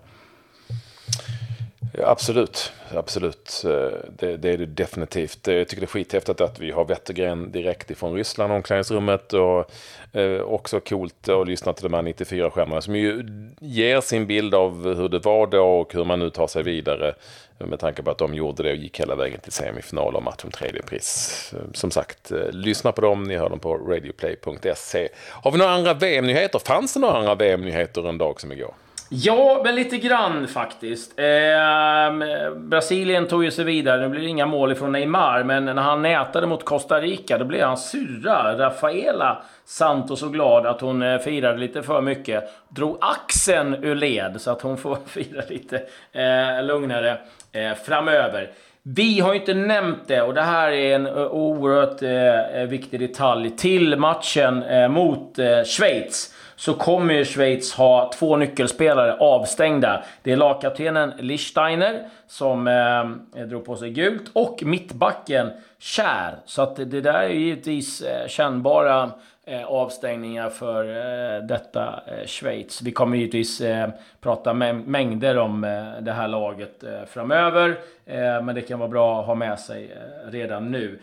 Ja, 1.97 2.07
absolut, 2.07 2.71
absolut. 2.95 3.63
Eh, 3.65 3.99
det, 4.09 4.37
det, 4.37 4.49
är 4.49 4.57
det 4.57 4.65
definitivt. 4.65 5.47
Jag 5.47 5.67
tycker 5.67 5.81
det 5.81 5.85
är 5.85 5.87
skithäftigt 5.87 6.41
att 6.41 6.59
vi 6.59 6.71
har 6.71 6.85
Wettergren 6.85 7.51
direkt 7.51 7.91
ifrån 7.91 8.13
Ryssland, 8.13 8.53
omklädningsrummet. 8.53 9.33
Och 9.33 9.71
eh, 10.19 10.41
också 10.41 10.79
coolt 10.79 11.29
att 11.29 11.47
lyssna 11.47 11.73
till 11.73 11.83
de 11.83 11.93
här 11.93 12.01
94-stjärnorna 12.01 12.81
som 12.81 12.95
ju 12.95 13.23
ger 13.59 14.01
sin 14.01 14.27
bild 14.27 14.55
av 14.55 14.95
hur 14.95 15.09
det 15.09 15.19
var 15.19 15.47
då 15.47 15.79
och 15.79 15.93
hur 15.93 16.05
man 16.05 16.19
nu 16.19 16.29
tar 16.29 16.47
sig 16.47 16.63
vidare. 16.63 17.15
Med 17.57 17.79
tanke 17.79 18.03
på 18.03 18.11
att 18.11 18.17
de 18.17 18.33
gjorde 18.33 18.63
det 18.63 18.71
och 18.71 18.75
gick 18.75 18.99
hela 18.99 19.15
vägen 19.15 19.39
till 19.39 19.51
semifinal 19.51 20.15
och 20.15 20.23
match 20.23 20.43
om 20.43 20.51
tredje 20.51 20.81
pris. 20.81 21.53
Som 21.73 21.91
sagt, 21.91 22.31
eh, 22.31 22.51
lyssna 22.51 22.91
på 22.91 23.01
dem. 23.01 23.23
Ni 23.23 23.35
hör 23.35 23.49
dem 23.49 23.59
på 23.59 23.77
radioplay.se. 23.77 25.09
Har 25.29 25.51
vi 25.51 25.57
några 25.57 25.71
andra 25.71 25.93
VM-nyheter? 25.93 26.59
Fanns 26.59 26.93
det 26.93 26.99
några 26.99 27.17
andra 27.17 27.35
VM-nyheter 27.35 28.09
en 28.09 28.17
dag 28.17 28.41
som 28.41 28.51
igår? 28.51 28.73
Ja, 29.09 29.61
men 29.63 29.75
lite 29.75 29.97
grann 29.97 30.47
faktiskt. 30.47 31.19
Eh, 31.19 32.55
Brasilien 32.55 33.27
tog 33.27 33.43
ju 33.43 33.51
sig 33.51 33.65
vidare. 33.65 34.01
Nu 34.01 34.09
blir 34.09 34.21
det 34.21 34.27
inga 34.27 34.45
mål 34.45 34.71
ifrån 34.71 34.91
Neymar, 34.91 35.43
men 35.43 35.65
när 35.65 35.81
han 35.81 36.01
nätade 36.01 36.47
mot 36.47 36.65
Costa 36.65 36.99
Rica, 37.01 37.37
då 37.37 37.45
blev 37.45 37.67
hans 37.67 37.89
syrra 37.89 38.57
Rafaela 38.57 39.43
Santos 39.65 40.19
så 40.19 40.29
glad 40.29 40.65
att 40.65 40.81
hon 40.81 41.01
eh, 41.01 41.19
firade 41.19 41.57
lite 41.57 41.83
för 41.83 42.01
mycket. 42.01 42.43
Drog 42.69 42.97
axeln 43.01 43.83
ur 43.83 43.95
led, 43.95 44.41
så 44.41 44.51
att 44.51 44.61
hon 44.61 44.77
får 44.77 44.97
fira 45.05 45.41
lite 45.49 45.81
eh, 46.11 46.63
lugnare 46.63 47.17
eh, 47.51 47.73
framöver. 47.85 48.49
Vi 48.83 49.19
har 49.19 49.33
ju 49.33 49.39
inte 49.39 49.53
nämnt 49.53 50.07
det 50.07 50.21
och 50.21 50.33
det 50.33 50.41
här 50.41 50.71
är 50.71 50.95
en 50.95 51.05
eh, 51.05 51.13
oerhört 51.13 52.01
eh, 52.01 52.69
viktig 52.69 52.99
detalj. 52.99 53.49
Till 53.57 53.97
matchen 53.97 54.63
eh, 54.63 54.87
mot 54.87 55.39
eh, 55.39 55.63
Schweiz 55.63 56.34
så 56.55 56.73
kommer 56.73 57.13
ju 57.13 57.25
Schweiz 57.25 57.73
ha 57.73 58.11
två 58.19 58.37
nyckelspelare 58.37 59.17
avstängda. 59.19 60.03
Det 60.23 60.31
är 60.31 60.37
lagkaptenen 60.37 61.13
Lichsteiner 61.19 62.03
som 62.27 62.67
eh, 62.67 63.45
drog 63.45 63.65
på 63.65 63.75
sig 63.75 63.89
gult 63.89 64.29
och 64.33 64.63
mittbacken 64.63 65.49
Kär. 65.79 66.35
Så 66.45 66.61
att 66.61 66.75
det 66.75 67.01
där 67.01 67.13
är 67.13 67.29
givetvis 67.29 68.01
eh, 68.01 68.27
kännbara 68.27 69.11
eh, 69.45 69.65
avstängningar 69.65 70.49
för 70.49 70.83
eh, 70.85 71.43
detta 71.43 71.99
eh, 72.07 72.27
Schweiz. 72.27 72.81
Vi 72.81 72.91
kommer 72.91 73.17
givetvis 73.17 73.61
eh, 73.61 73.89
prata 74.21 74.53
mängder 74.53 75.37
om 75.37 75.63
eh, 75.63 76.01
det 76.01 76.11
här 76.11 76.27
laget 76.27 76.83
eh, 76.83 77.05
framöver. 77.07 77.69
Eh, 78.05 78.41
men 78.41 78.55
det 78.55 78.61
kan 78.61 78.79
vara 78.79 78.89
bra 78.89 79.19
att 79.19 79.25
ha 79.25 79.35
med 79.35 79.59
sig 79.59 79.91
eh, 79.91 80.31
redan 80.31 80.71
nu. 80.71 80.99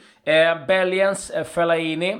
Belgiens 0.66 1.32
Fellaini 1.44 2.16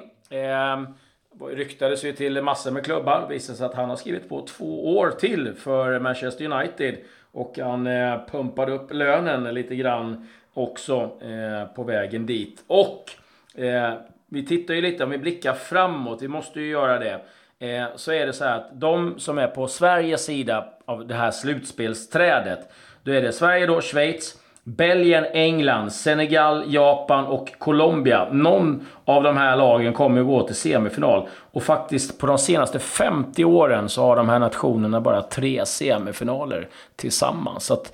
ryktades 1.41 2.05
ju 2.05 2.13
till 2.13 2.43
massor 2.43 2.71
med 2.71 2.85
klubbar. 2.85 3.27
Visade 3.29 3.59
sig 3.59 3.67
att 3.67 3.75
han 3.75 3.89
har 3.89 3.97
skrivit 3.97 4.29
på 4.29 4.47
två 4.47 4.97
år 4.97 5.11
till 5.11 5.55
för 5.55 5.99
Manchester 5.99 6.45
United. 6.45 6.97
Och 7.33 7.59
han 7.59 7.87
eh, 7.87 8.21
pumpade 8.31 8.73
upp 8.73 8.93
lönen 8.93 9.55
lite 9.55 9.77
grann 9.77 10.29
också 10.55 11.11
eh, 11.23 11.75
på 11.75 11.83
vägen 11.83 12.27
dit. 12.27 12.65
Och 12.67 13.11
eh, 13.55 13.95
vi 14.29 14.47
tittar 14.47 14.75
ju 14.75 14.81
lite, 14.81 15.05
om 15.05 15.11
vi 15.11 15.19
blickar 15.19 15.53
framåt, 15.53 16.23
vi 16.23 16.29
måste 16.29 16.61
ju 16.61 16.71
göra 16.71 16.99
det. 16.99 17.21
Eh, 17.59 17.87
så 17.97 18.13
är 18.13 18.27
det 18.27 18.33
så 18.33 18.45
här 18.45 18.57
att 18.57 18.81
de 18.81 19.19
som 19.19 19.39
är 19.39 19.47
på 19.47 19.69
Sveriges 19.69 20.25
sida 20.25 20.69
av 20.85 21.07
det 21.07 21.15
här 21.15 21.31
slutspelsträdet. 21.31 22.73
Då 23.03 23.13
är 23.13 23.23
det 23.23 23.33
Sverige 23.33 23.67
då, 23.67 23.81
Schweiz, 23.81 24.42
Belgien, 24.65 25.25
England, 25.33 25.93
Senegal, 25.93 26.75
Japan 26.75 27.27
och 27.27 27.59
Colombia. 27.59 28.29
Någon 28.33 28.87
av 29.05 29.23
de 29.23 29.37
här 29.37 29.57
lagen 29.57 29.93
kommer 29.93 30.21
att 30.21 30.27
gå 30.27 30.47
till 30.47 30.57
semifinal. 30.57 31.29
Och 31.33 31.63
faktiskt 31.63 32.19
på 32.19 32.27
de 32.27 32.39
senaste 32.39 32.79
50 32.79 33.45
åren 33.45 33.89
så 33.89 34.03
har 34.03 34.17
de 34.17 34.29
här 34.29 34.39
nationerna 34.39 35.01
bara 35.01 35.23
tre 35.23 35.67
semifinaler 35.67 36.69
tillsammans. 36.97 37.65
Så 37.65 37.75
att 37.75 37.93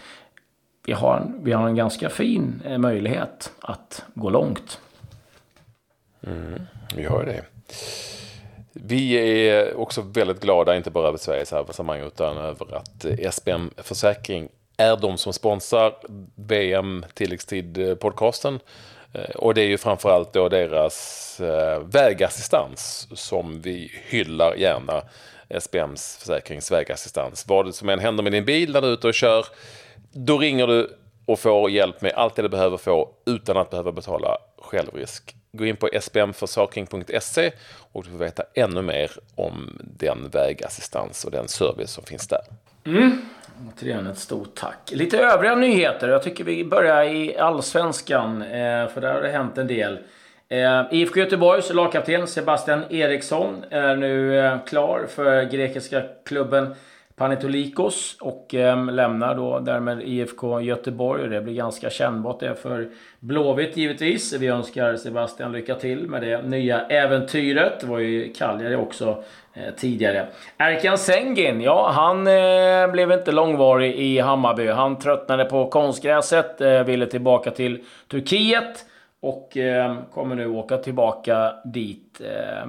vi 0.86 0.92
har, 0.92 1.16
en, 1.16 1.44
vi 1.44 1.52
har 1.52 1.68
en 1.68 1.76
ganska 1.76 2.08
fin 2.08 2.62
eh, 2.64 2.78
möjlighet 2.78 3.52
att 3.60 4.04
gå 4.14 4.30
långt. 4.30 4.80
Mm, 6.26 6.60
vi 6.94 7.04
har 7.04 7.24
det. 7.24 7.44
Vi 8.72 9.14
är 9.48 9.80
också 9.80 10.02
väldigt 10.02 10.40
glada, 10.40 10.76
inte 10.76 10.90
bara 10.90 11.08
över 11.08 11.18
Sveriges 11.18 11.52
avancemang, 11.52 12.00
utan 12.00 12.36
över 12.38 12.76
att 12.76 13.06
SBM 13.34 13.70
Försäkring 13.76 14.48
är 14.78 14.96
de 14.96 15.18
som 15.18 15.32
sponsrar 15.32 15.94
VM 16.34 17.04
tilläggstid-podcasten. 17.14 18.60
Eh, 19.12 19.20
eh, 19.22 19.30
och 19.30 19.54
det 19.54 19.62
är 19.62 19.66
ju 19.66 19.78
framförallt 19.78 20.32
då 20.32 20.48
deras 20.48 21.40
eh, 21.40 21.80
vägassistans 21.80 23.08
som 23.14 23.60
vi 23.60 23.92
hyllar 24.08 24.54
gärna. 24.54 25.02
SBMs 25.48 26.16
försäkrings 26.16 26.72
vägassistans. 26.72 27.44
Vad 27.48 27.74
som 27.74 27.88
än 27.88 27.98
händer 27.98 28.22
med 28.22 28.32
din 28.32 28.44
bil 28.44 28.72
när 28.72 28.80
du 28.80 28.88
är 28.88 28.92
ute 28.92 29.06
och 29.06 29.14
kör, 29.14 29.46
då 30.12 30.38
ringer 30.38 30.66
du 30.66 30.96
och 31.26 31.38
får 31.38 31.70
hjälp 31.70 32.00
med 32.00 32.12
allt 32.12 32.36
det 32.36 32.42
du 32.42 32.48
behöver 32.48 32.76
få 32.76 33.10
utan 33.26 33.56
att 33.56 33.70
behöva 33.70 33.92
betala 33.92 34.38
självrisk. 34.58 35.34
Gå 35.52 35.66
in 35.66 35.76
på 35.76 35.88
sbmförsäkring.se 36.00 37.50
och 37.92 38.04
du 38.04 38.10
får 38.10 38.18
veta 38.18 38.42
ännu 38.54 38.82
mer 38.82 39.10
om 39.34 39.78
den 39.98 40.28
vägassistans 40.28 41.24
och 41.24 41.30
den 41.30 41.48
service 41.48 41.90
som 41.90 42.04
finns 42.04 42.28
där. 42.28 42.40
Mm. 42.86 43.28
Återigen 43.66 44.06
ett 44.06 44.18
stort 44.18 44.54
tack. 44.54 44.90
Lite 44.92 45.18
övriga 45.18 45.54
nyheter. 45.54 46.08
Jag 46.08 46.22
tycker 46.22 46.44
vi 46.44 46.64
börjar 46.64 47.04
i 47.04 47.36
allsvenskan, 47.38 48.42
eh, 48.42 48.88
för 48.88 49.00
där 49.00 49.14
har 49.14 49.22
det 49.22 49.28
hänt 49.28 49.58
en 49.58 49.66
del. 49.66 49.98
Eh, 50.48 50.82
IFK 50.90 51.20
Göteborgs 51.20 51.72
lagkapten 51.72 52.26
Sebastian 52.26 52.82
Eriksson 52.90 53.64
är 53.70 53.96
nu 53.96 54.38
eh, 54.38 54.64
klar 54.66 55.06
för 55.08 55.42
grekiska 55.42 56.02
klubben 56.24 56.74
Panetolikos 57.18 58.16
och 58.20 58.54
eh, 58.54 58.92
lämnar 58.92 59.34
då 59.34 59.58
därmed 59.58 60.02
IFK 60.02 60.60
Göteborg 60.60 61.22
och 61.22 61.30
det 61.30 61.40
blir 61.40 61.54
ganska 61.54 61.90
kännbart 61.90 62.40
det 62.40 62.54
för 62.54 62.88
Blåvitt 63.20 63.76
givetvis. 63.76 64.32
Vi 64.32 64.46
önskar 64.46 64.96
Sebastian 64.96 65.52
lycka 65.52 65.74
till 65.74 66.06
med 66.06 66.22
det 66.22 66.42
nya 66.42 66.80
äventyret. 66.80 67.80
Det 67.80 67.86
var 67.86 67.98
ju 67.98 68.32
Cagliari 68.32 68.76
också 68.76 69.22
eh, 69.54 69.74
tidigare. 69.76 70.26
Erkan 70.58 70.98
Sengin, 70.98 71.60
ja 71.60 71.90
han 71.94 72.26
eh, 72.26 72.92
blev 72.92 73.12
inte 73.12 73.32
långvarig 73.32 73.94
i 73.94 74.18
Hammarby. 74.18 74.66
Han 74.66 74.98
tröttnade 74.98 75.44
på 75.44 75.68
konstgräset, 75.68 76.60
eh, 76.60 76.84
ville 76.84 77.06
tillbaka 77.06 77.50
till 77.50 77.84
Turkiet. 78.08 78.84
Och 79.20 79.56
eh, 79.56 79.96
kommer 80.14 80.34
nu 80.34 80.48
åka 80.48 80.76
tillbaka 80.76 81.54
dit. 81.64 82.20
Eh, 82.20 82.62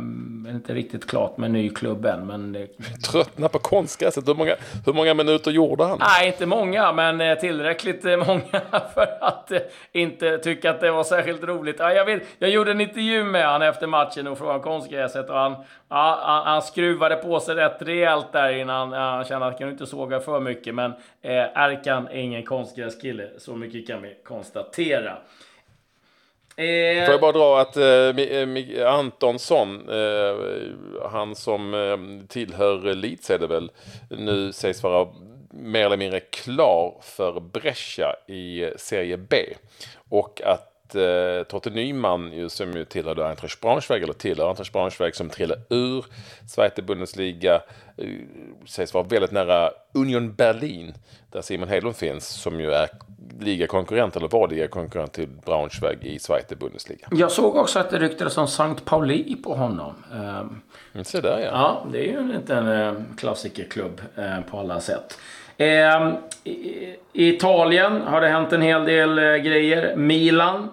inte 0.49 0.73
riktigt 0.73 1.09
klart 1.09 1.37
med 1.37 1.51
ny 1.51 1.69
klubb 1.69 2.05
än. 2.05 2.27
Men 2.27 2.51
det... 2.51 2.67
Tröttna 3.11 3.49
på 3.49 3.59
konstgräset. 3.59 4.27
Hur 4.27 4.35
många, 4.35 4.55
hur 4.85 4.93
många 4.93 5.13
minuter 5.13 5.51
gjorde 5.51 5.83
han? 5.83 5.97
Nej, 5.99 6.27
inte 6.27 6.45
många, 6.45 6.93
men 6.93 7.21
eh, 7.21 7.37
tillräckligt 7.37 8.05
eh, 8.05 8.17
många 8.17 8.61
för 8.93 9.17
att 9.21 9.51
eh, 9.51 9.59
inte 9.91 10.37
tycka 10.37 10.69
att 10.69 10.81
det 10.81 10.91
var 10.91 11.03
särskilt 11.03 11.43
roligt. 11.43 11.75
Ja, 11.79 11.93
jag, 11.93 12.05
vet, 12.05 12.23
jag 12.39 12.49
gjorde 12.49 12.71
en 12.71 12.81
intervju 12.81 13.23
med 13.23 13.51
honom 13.51 13.67
efter 13.67 13.87
matchen 13.87 14.27
och 14.27 14.37
frågade 14.37 14.57
om 14.57 14.63
konstgräset. 14.63 15.29
Och 15.29 15.35
han, 15.35 15.55
ja, 15.89 16.19
han, 16.23 16.45
han, 16.45 16.61
skruvade 16.61 17.15
på 17.15 17.39
sig 17.39 17.55
rätt 17.55 17.81
rejält 17.81 18.31
där 18.31 18.53
innan 18.53 18.93
han 18.93 19.25
kände 19.25 19.45
att 19.45 19.51
han 19.51 19.57
kunde 19.57 19.71
inte 19.71 19.85
såga 19.85 20.19
för 20.19 20.39
mycket. 20.39 20.75
Men 20.75 20.91
eh, 21.21 21.45
Erkan 21.55 22.07
är 22.07 22.19
ingen 22.19 22.43
konstgräskille, 22.43 23.27
så 23.37 23.55
mycket 23.55 23.87
kan 23.87 24.01
vi 24.01 24.15
konstatera. 24.23 25.17
Eh... 26.59 27.05
Får 27.05 27.13
jag 27.13 27.21
bara 27.21 27.31
dra 27.31 27.59
att 27.59 27.77
eh, 27.77 27.85
eh 27.85 28.93
Antonsson, 28.93 29.89
eh, 29.89 30.35
han 31.11 31.35
som 31.35 31.73
eh, 31.73 32.27
tillhör 32.27 32.95
Leeds 32.95 33.29
är 33.29 33.39
det 33.39 33.47
väl, 33.47 33.71
nu 34.09 34.51
sägs 34.51 34.83
vara 34.83 35.07
mer 35.51 35.85
eller 35.85 35.97
mindre 35.97 36.19
klar 36.19 36.97
för 37.01 37.39
Brescia 37.39 38.15
i 38.27 38.69
Serie 38.77 39.17
B. 39.17 39.37
Och 40.09 40.41
att 40.45 40.68
eh, 40.95 41.43
Totte 41.43 41.69
Nyman, 41.69 42.33
ju, 42.33 42.49
som 42.49 42.71
ju 42.71 42.85
tillhör 42.85 43.29
Eintracht 43.29 43.61
Braunschweig, 43.61 44.03
eller 44.03 44.13
tillhör 44.13 44.47
Eintracht 44.47 44.73
Braunschweig, 44.73 45.15
som 45.15 45.29
trillar 45.29 45.57
ur 45.69 46.05
Zweite 46.47 46.81
Bundesliga, 46.81 47.55
eh, 47.97 48.07
sägs 48.65 48.93
vara 48.93 49.03
väldigt 49.03 49.31
nära 49.31 49.71
Union 49.93 50.33
Berlin, 50.33 50.93
där 51.31 51.41
Simon 51.41 51.69
Hedlund 51.69 51.95
finns, 51.95 52.27
som 52.27 52.59
ju 52.59 52.71
är 52.71 52.89
ligakonkurrent, 53.39 54.15
eller 54.15 54.27
var 54.27 54.47
ligakonkurrent 54.47 55.13
till 55.13 55.27
Braunschweig 55.45 56.03
i 56.03 56.19
Zweite 56.19 56.55
Bundesliga. 56.55 57.07
Jag 57.11 57.31
såg 57.31 57.55
också 57.55 57.79
att 57.79 57.89
det 57.89 57.99
ryktades 57.99 58.37
om 58.37 58.47
Sankt 58.47 58.85
Pauli 58.85 59.35
på 59.43 59.53
honom. 59.53 59.93
Mm, 60.93 61.05
se 61.05 61.21
där 61.21 61.39
ja. 61.39 61.45
Ja, 61.45 61.85
det 61.91 61.97
är 61.97 62.11
ju 62.11 62.17
en 62.17 62.31
liten 62.31 62.67
eh, 62.67 62.93
klassikerklubb 63.17 64.01
eh, 64.15 64.41
på 64.51 64.59
alla 64.59 64.79
sätt. 64.79 65.17
Eh, 65.57 66.13
I 66.43 66.97
Italien 67.13 68.01
har 68.01 68.21
det 68.21 68.27
hänt 68.27 68.53
en 68.53 68.61
hel 68.61 68.85
del 68.85 69.19
eh, 69.19 69.35
grejer. 69.35 69.95
Milan 69.95 70.63
eh, 70.63 70.69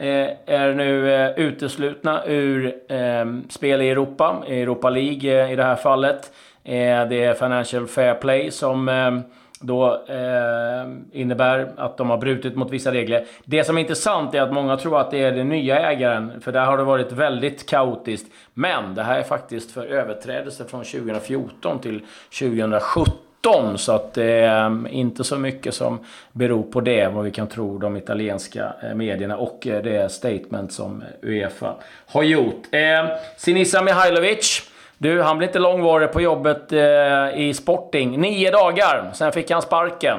Eh, 0.00 0.30
är 0.46 0.74
nu 0.74 1.14
eh, 1.14 1.38
uteslutna 1.38 2.26
ur 2.26 2.74
ehm, 2.88 3.48
spel 3.50 3.82
i 3.82 3.90
Europa, 3.90 4.42
Europa 4.46 4.90
League 4.90 5.44
eh, 5.44 5.52
i 5.52 5.56
det 5.56 5.62
här 5.62 5.76
fallet. 5.76 6.32
Eh, 6.64 7.08
det 7.08 7.24
är 7.24 7.34
Financial 7.34 7.86
Fair 7.86 8.14
Play 8.14 8.50
som 8.50 8.88
ehm, 8.88 9.22
då 9.60 10.04
eh, 10.08 10.88
innebär 11.12 11.72
att 11.76 11.96
de 11.96 12.10
har 12.10 12.18
brutit 12.18 12.56
mot 12.56 12.70
vissa 12.70 12.92
regler. 12.92 13.24
Det 13.44 13.64
som 13.64 13.76
är 13.76 13.80
intressant 13.80 14.34
är 14.34 14.42
att 14.42 14.52
många 14.52 14.76
tror 14.76 15.00
att 15.00 15.10
det 15.10 15.18
är 15.18 15.32
den 15.32 15.48
nya 15.48 15.90
ägaren, 15.90 16.40
för 16.40 16.52
där 16.52 16.66
har 16.66 16.78
det 16.78 16.84
varit 16.84 17.12
väldigt 17.12 17.68
kaotiskt. 17.68 18.32
Men 18.54 18.94
det 18.94 19.02
här 19.02 19.18
är 19.18 19.22
faktiskt 19.22 19.70
för 19.70 19.86
överträdelse 19.86 20.64
från 20.64 20.84
2014 20.84 21.78
till 21.78 22.02
2017. 22.38 23.27
Så 23.76 23.92
att 23.92 24.14
det 24.14 24.32
är 24.32 24.88
inte 24.88 25.24
så 25.24 25.38
mycket 25.38 25.74
som 25.74 25.98
beror 26.32 26.62
på 26.62 26.80
det, 26.80 27.08
vad 27.08 27.24
vi 27.24 27.30
kan 27.30 27.46
tro 27.46 27.78
de 27.78 27.96
italienska 27.96 28.72
eh, 28.82 28.94
medierna 28.94 29.36
och 29.36 29.66
eh, 29.66 29.82
det 29.82 30.12
statement 30.12 30.72
som 30.72 31.04
Uefa 31.22 31.74
har 32.06 32.22
gjort. 32.22 32.62
Eh, 32.72 33.06
Sinisa 33.36 33.82
Mihailovic 33.82 34.62
du, 35.00 35.22
han 35.22 35.38
blev 35.38 35.48
inte 35.48 35.58
långvarig 35.58 36.12
på 36.12 36.20
jobbet 36.20 36.72
eh, 36.72 37.40
i 37.40 37.54
Sporting. 37.54 38.20
Nio 38.20 38.50
dagar, 38.50 39.10
sen 39.14 39.32
fick 39.32 39.50
han 39.50 39.62
sparken. 39.62 40.18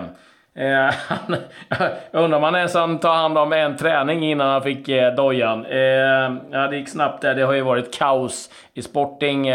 Eh, 0.55 0.65
jag 2.11 2.23
undrar 2.23 2.37
om 2.37 2.43
han 2.43 2.55
ens 2.55 2.73
han 2.73 2.99
tar 2.99 3.15
hand 3.15 3.37
om 3.37 3.53
en 3.53 3.77
träning 3.77 4.31
innan 4.31 4.49
han 4.49 4.61
fick 4.61 4.89
eh, 4.89 5.15
dojan. 5.15 5.65
Eh, 5.65 5.79
ja, 6.51 6.67
det 6.69 6.77
gick 6.77 6.89
snabbt 6.89 7.21
där. 7.21 7.35
Det 7.35 7.41
har 7.41 7.53
ju 7.53 7.61
varit 7.61 7.97
kaos 7.97 8.49
i 8.73 8.81
Sporting. 8.81 9.47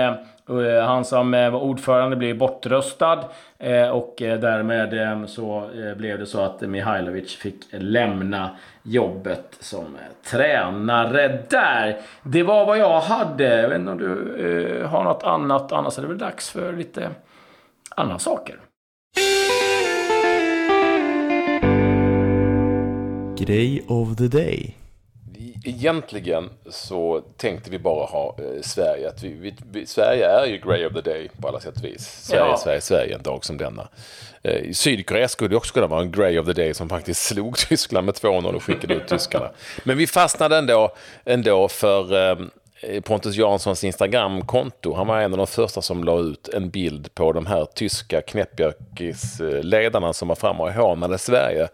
Eh, 0.49 0.87
han 0.87 1.05
som 1.05 1.35
eh, 1.35 1.51
var 1.51 1.61
ordförande 1.61 2.17
blev 2.17 2.39
bortröstad 2.39 3.25
eh, 3.59 3.89
och 3.89 4.15
därmed 4.19 5.31
så 5.31 5.71
blev 5.97 6.19
det 6.19 6.27
så 6.27 6.41
att 6.41 6.61
Mihailovic 6.61 7.37
fick 7.37 7.57
lämna 7.71 8.51
jobbet 8.83 9.57
som 9.61 9.97
tränare 10.25 11.39
där. 11.51 11.97
Det 12.23 12.43
var 12.43 12.67
vad 12.67 12.79
jag 12.79 13.01
hade. 13.01 13.63
Jag 13.63 13.69
vet 13.69 13.79
inte 13.79 13.93
om 13.93 13.99
du 13.99 14.87
har 14.91 15.05
något 15.05 15.23
annat. 15.23 15.73
Annars 15.73 15.99
är 15.99 16.03
det 16.03 16.09
väl 16.09 16.19
dags 16.19 16.51
för 16.51 16.73
lite 16.73 17.11
andra 17.97 18.19
saker. 18.19 18.57
Grej 23.37 23.85
of 23.89 24.17
the 24.17 24.29
day. 24.29 24.84
Egentligen 25.67 26.51
så 26.71 27.23
tänkte 27.37 27.71
vi 27.71 27.79
bara 27.79 28.07
ha 28.07 28.37
eh, 28.39 28.63
Sverige. 28.63 29.09
Att 29.09 29.23
vi, 29.23 29.55
vi, 29.73 29.87
Sverige 29.87 30.29
är 30.29 30.47
ju 30.47 30.59
Grey 30.59 30.87
of 30.87 30.93
the 30.93 31.01
Day 31.01 31.31
på 31.41 31.49
alla 31.49 31.61
sätt 31.61 31.77
och 31.77 31.85
vis. 31.85 32.27
Sverige, 32.27 32.45
ja. 32.45 32.57
Sverige, 32.57 32.81
Sverige 32.81 33.15
en 33.15 33.23
dag 33.23 33.45
som 33.45 33.57
denna. 33.57 33.89
Eh, 34.43 34.73
Sydkorea 34.73 35.29
skulle 35.29 35.57
också 35.57 35.75
kunna 35.75 35.87
vara 35.87 36.01
en 36.01 36.13
Grey 36.13 36.39
of 36.39 36.47
the 36.47 36.53
Day 36.53 36.75
som 36.75 36.89
faktiskt 36.89 37.23
slog 37.27 37.57
Tyskland 37.57 38.07
med 38.07 38.15
2-0 38.15 38.53
och 38.53 38.63
skickade 38.63 38.95
ut 38.95 39.09
tyskarna. 39.09 39.51
Men 39.85 39.99
vi 39.99 40.07
fastnade 40.07 40.57
ändå, 40.57 40.95
ändå 41.25 41.69
för 41.69 42.31
eh, 42.31 42.37
Pontus 43.01 43.37
Janssons 43.37 43.85
Instagramkonto. 43.85 44.95
Han 44.95 45.07
var 45.07 45.21
en 45.21 45.33
av 45.33 45.39
de 45.39 45.47
första 45.47 45.83
som 45.83 46.05
la 46.05 46.19
ut 46.19 46.49
en 46.49 46.71
bild 46.71 47.15
på 47.15 47.33
de 47.33 47.47
här 47.47 47.67
tyska 47.75 48.21
knäppjökisledarna 48.23 50.13
som 50.13 50.29
var 50.29 50.35
framme 50.35 50.63
och 50.63 50.73
hånade 50.73 51.19
Sverige 51.19 51.69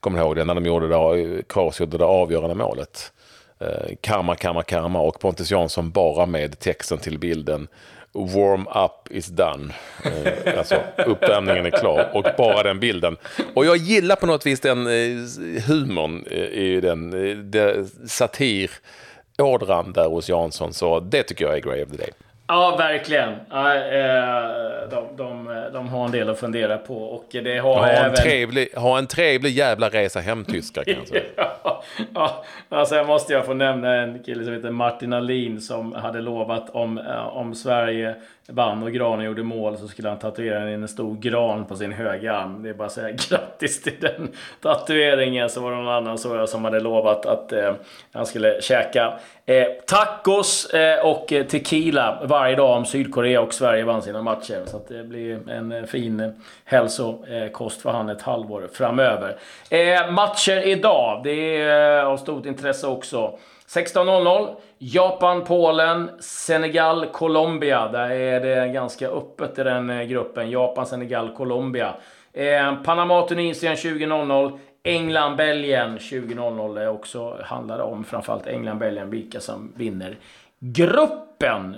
kommer 0.00 0.18
ihåg 0.18 0.36
det, 0.36 0.44
när 0.44 0.54
de 0.54 0.66
gjorde 0.66 0.88
det, 0.88 1.42
Kroos 1.48 1.80
gjorde 1.80 1.98
det 1.98 2.04
avgörande 2.04 2.54
målet. 2.54 3.12
Eh, 3.60 3.96
karma, 4.00 4.34
karma, 4.34 4.62
karma 4.62 5.00
och 5.00 5.20
Pontus 5.20 5.50
Jansson 5.50 5.90
bara 5.90 6.26
med 6.26 6.58
texten 6.58 6.98
till 6.98 7.18
bilden 7.18 7.68
Warm 8.16 8.66
up 8.66 9.12
is 9.12 9.26
done. 9.26 9.74
Eh, 10.04 10.58
alltså 10.58 10.82
uppvärmningen 11.06 11.66
är 11.66 11.70
klar 11.70 12.10
och 12.14 12.26
bara 12.38 12.62
den 12.62 12.80
bilden. 12.80 13.16
Och 13.54 13.66
jag 13.66 13.76
gillar 13.76 14.16
på 14.16 14.26
något 14.26 14.46
vis 14.46 14.60
den 14.60 14.86
eh, 14.86 15.62
humorn 15.66 16.24
eh, 16.30 16.38
i 16.38 16.80
den, 16.80 17.28
eh, 17.28 17.36
den 17.36 17.90
satirådran 18.08 19.92
där 19.92 20.08
hos 20.08 20.28
Jansson. 20.28 20.72
Så 20.72 21.00
det 21.00 21.22
tycker 21.22 21.44
jag 21.44 21.56
är 21.56 21.60
Grey 21.60 21.82
of 21.82 21.90
the 21.90 21.96
Day. 21.96 22.10
Ja, 22.48 22.76
verkligen. 22.78 23.34
Ja, 23.50 23.74
eh, 23.74 24.88
de, 24.90 25.16
de, 25.16 25.48
de 25.72 25.88
har 25.88 26.04
en 26.04 26.10
del 26.10 26.30
att 26.30 26.38
fundera 26.38 26.78
på. 26.78 26.96
Och 26.96 27.26
det 27.30 27.58
har 27.58 27.74
ha, 27.74 27.86
även... 27.86 28.10
en 28.10 28.16
trevlig, 28.16 28.68
ha 28.74 28.98
en 28.98 29.06
trevlig 29.06 29.50
jävla 29.50 29.88
resa 29.88 30.20
hem, 30.20 30.44
tyskar 30.44 30.84
kanske. 30.84 31.22
ja, 31.36 31.82
ja, 32.14 32.44
alltså 32.68 32.94
jag 32.94 33.06
måste 33.06 33.32
jag 33.32 33.46
få 33.46 33.54
nämna 33.54 33.94
en 33.94 34.22
kille 34.22 34.44
som 34.44 34.52
heter 34.52 34.70
Martin 34.70 35.12
Alin 35.12 35.60
som 35.60 35.92
hade 35.92 36.20
lovat 36.20 36.70
om, 36.70 36.98
eh, 36.98 37.36
om 37.36 37.54
Sverige 37.54 38.14
vann 38.48 38.82
och 38.82 38.92
Granen 38.92 39.26
gjorde 39.26 39.42
mål 39.42 39.78
så 39.78 39.88
skulle 39.88 40.08
han 40.08 40.18
tatuera 40.18 40.72
in 40.72 40.82
en 40.82 40.88
stor 40.88 41.16
gran 41.16 41.64
på 41.64 41.76
sin 41.76 41.92
högra 41.92 42.36
arm. 42.36 42.62
Det 42.62 42.68
är 42.68 42.74
bara 42.74 42.86
att 42.86 42.92
säga 42.92 43.10
grattis 43.28 43.82
till 43.82 44.00
den 44.00 44.32
tatueringen. 44.62 45.50
Så 45.50 45.60
var 45.60 45.70
det 45.70 45.76
någon 45.76 45.88
annan 45.88 46.18
så 46.18 46.36
jag 46.36 46.48
som 46.48 46.64
hade 46.64 46.80
lovat 46.80 47.26
att 47.26 47.52
eh, 47.52 47.74
han 48.12 48.26
skulle 48.26 48.62
käka 48.62 49.18
eh, 49.46 49.66
tacos 49.86 50.66
eh, 50.66 51.06
och 51.06 51.26
tequila 51.26 52.26
varje 52.36 52.56
dag 52.56 52.76
om 52.76 52.84
Sydkorea 52.84 53.40
och 53.40 53.54
Sverige 53.54 53.84
vann 53.84 54.02
sina 54.02 54.22
matcher. 54.22 54.62
Så 54.66 54.80
det 54.88 55.04
blir 55.04 55.50
en 55.50 55.72
eh, 55.72 55.84
fin 55.84 56.20
eh, 56.20 56.30
hälsokost 56.64 57.82
för 57.82 57.90
han 57.90 58.08
ett 58.08 58.22
halvår 58.22 58.68
framöver. 58.72 59.36
Eh, 59.70 60.10
matcher 60.10 60.66
idag, 60.66 61.20
det 61.24 61.56
är 61.56 61.98
eh, 61.98 62.06
av 62.06 62.16
stort 62.16 62.46
intresse 62.46 62.86
också. 62.86 63.38
16.00 63.68 64.54
Japan, 64.78 65.44
Polen, 65.44 66.10
Senegal, 66.20 67.06
Colombia. 67.06 67.88
Där 67.88 68.10
är 68.10 68.40
det 68.40 68.68
ganska 68.68 69.08
öppet 69.08 69.58
i 69.58 69.62
den 69.62 70.08
gruppen. 70.08 70.50
Japan, 70.50 70.86
Senegal, 70.86 71.34
Colombia. 71.34 71.94
Eh, 72.32 72.74
Panama, 72.84 73.22
Tunisien 73.22 73.74
20.00. 73.74 74.58
England, 74.82 75.36
Belgien 75.36 75.98
20.00 75.98 76.80
är 76.80 76.88
också 76.88 77.36
handlar 77.44 77.78
om 77.78 78.04
framförallt 78.04 78.46
England, 78.46 78.78
Belgien, 78.78 79.10
vilka 79.10 79.40
som 79.40 79.72
vinner 79.76 80.16
gruppen. 80.58 81.25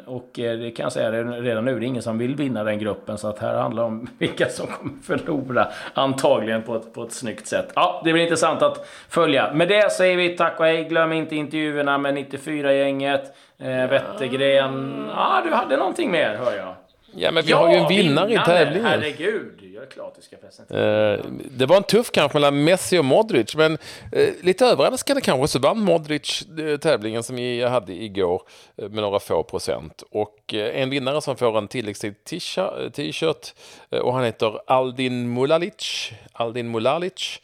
Och 0.06 0.38
eh, 0.38 0.58
det 0.58 0.70
kan 0.70 0.82
jag 0.82 0.92
säga 0.92 1.12
redan 1.12 1.64
nu, 1.64 1.78
det 1.80 1.86
är 1.86 1.88
ingen 1.88 2.02
som 2.02 2.18
vill 2.18 2.36
vinna 2.36 2.64
den 2.64 2.78
gruppen. 2.78 3.18
Så 3.18 3.28
att 3.28 3.38
här 3.38 3.54
handlar 3.54 3.82
det 3.82 3.86
om 3.86 4.08
vilka 4.18 4.48
som 4.48 4.66
kommer 4.66 5.02
förlora. 5.02 5.68
Antagligen 5.94 6.62
på 6.62 6.76
ett, 6.76 6.94
på 6.94 7.02
ett 7.02 7.12
snyggt 7.12 7.46
sätt. 7.46 7.72
Ja, 7.74 8.00
det 8.04 8.12
blir 8.12 8.22
intressant 8.22 8.62
att 8.62 8.86
följa. 9.08 9.52
Med 9.52 9.68
det 9.68 9.92
säger 9.92 10.16
vi 10.16 10.36
tack 10.36 10.60
och 10.60 10.66
hej. 10.66 10.84
Glöm 10.84 11.12
inte 11.12 11.36
intervjuerna 11.36 11.98
med 11.98 12.14
94-gänget. 12.14 13.36
Eh, 13.58 13.66
Wettergren. 13.66 15.08
Ja, 15.16 15.42
du 15.44 15.54
hade 15.54 15.76
någonting 15.76 16.10
mer, 16.10 16.36
hör 16.36 16.56
jag. 16.56 16.74
Ja, 17.16 17.30
men 17.30 17.44
vi 17.44 17.50
ja, 17.50 17.56
har 17.56 17.70
ju 17.70 17.76
en 17.76 17.88
vinnare, 17.88 18.32
i 18.32 18.38
tävlingen. 18.46 18.86
Herregud, 18.86 19.60
jag 19.74 19.82
är 19.82 19.90
klart 19.90 20.14
vi 20.18 20.22
ska 20.22 20.36
presentera. 20.36 21.14
Eh, 21.14 21.24
det 21.50 21.66
var 21.66 21.76
en 21.76 21.82
tuff 21.82 22.10
kamp 22.10 22.34
mellan 22.34 22.64
Messi 22.64 22.98
och 22.98 23.04
Modric, 23.04 23.56
men 23.56 23.78
eh, 24.12 24.28
lite 24.40 24.66
överraskande 24.66 25.22
kanske 25.22 25.48
så 25.48 25.58
vann 25.58 25.80
Modric 25.80 26.42
eh, 26.58 26.76
tävlingen 26.76 27.22
som 27.22 27.36
vi 27.36 27.62
hade 27.62 27.92
igår 27.92 28.42
eh, 28.76 28.88
med 28.88 29.02
några 29.02 29.18
få 29.18 29.42
procent. 29.42 30.02
Och 30.10 30.54
eh, 30.54 30.82
en 30.82 30.90
vinnare 30.90 31.20
som 31.20 31.36
får 31.36 31.58
en 31.58 31.68
tilläggstid 31.68 32.24
t-shirt 32.24 33.54
eh, 33.90 33.98
och 33.98 34.14
han 34.14 34.24
heter 34.24 34.60
Aldin 34.66 35.32
Mulalic. 35.34 36.12
Aldin 36.32 36.70
Mulalic. 36.70 37.40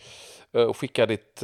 skicka 0.75 1.07
ditt 1.07 1.43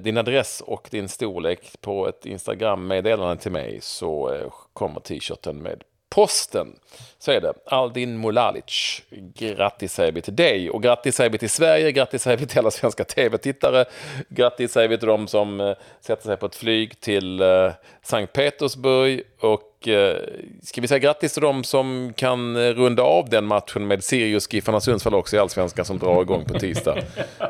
din 0.00 0.18
adress 0.18 0.62
och 0.66 0.88
din 0.90 1.08
storlek 1.08 1.80
på 1.80 2.08
ett 2.08 2.26
Instagram-meddelande 2.26 3.42
till 3.42 3.52
mig 3.52 3.78
så 3.80 4.38
kommer 4.72 5.00
t-shirten 5.00 5.62
med 5.62 5.82
posten. 6.12 6.76
Så 7.22 7.32
är 7.32 7.40
det. 7.40 7.52
Aldin 7.66 8.20
Mulalic. 8.20 9.02
Grattis 9.34 9.92
säger 9.92 10.12
vi 10.12 10.22
till 10.22 10.36
dig 10.36 10.70
och 10.70 10.82
grattis 10.82 11.16
säger 11.16 11.30
vi 11.30 11.38
till 11.38 11.50
Sverige, 11.50 11.92
grattis 11.92 12.22
säger 12.22 12.36
vi 12.36 12.46
till 12.46 12.58
alla 12.58 12.70
svenska 12.70 13.04
tv-tittare. 13.04 13.84
Grattis 14.28 14.72
säger 14.72 14.88
vi 14.88 14.98
till 14.98 15.08
de 15.08 15.26
som 15.26 15.60
eh, 15.60 15.72
sätter 16.00 16.24
sig 16.24 16.36
på 16.36 16.46
ett 16.46 16.54
flyg 16.54 17.00
till 17.00 17.42
eh, 17.42 17.70
Sankt 18.02 18.32
Petersburg 18.32 19.22
och 19.40 19.88
eh, 19.88 20.16
ska 20.62 20.80
vi 20.80 20.88
säga 20.88 20.98
grattis 20.98 21.32
till 21.32 21.42
de 21.42 21.64
som 21.64 22.12
kan 22.16 22.56
eh, 22.56 22.60
runda 22.60 23.02
av 23.02 23.28
den 23.28 23.44
matchen 23.44 23.86
med 23.86 24.04
Sirius 24.04 24.52
Giffarna 24.52 24.80
Sundsvall 24.80 25.14
också 25.14 25.36
i 25.36 25.38
Allsvenskan 25.38 25.84
som 25.84 25.98
drar 25.98 26.22
igång 26.22 26.44
på 26.44 26.58
tisdag. 26.58 26.98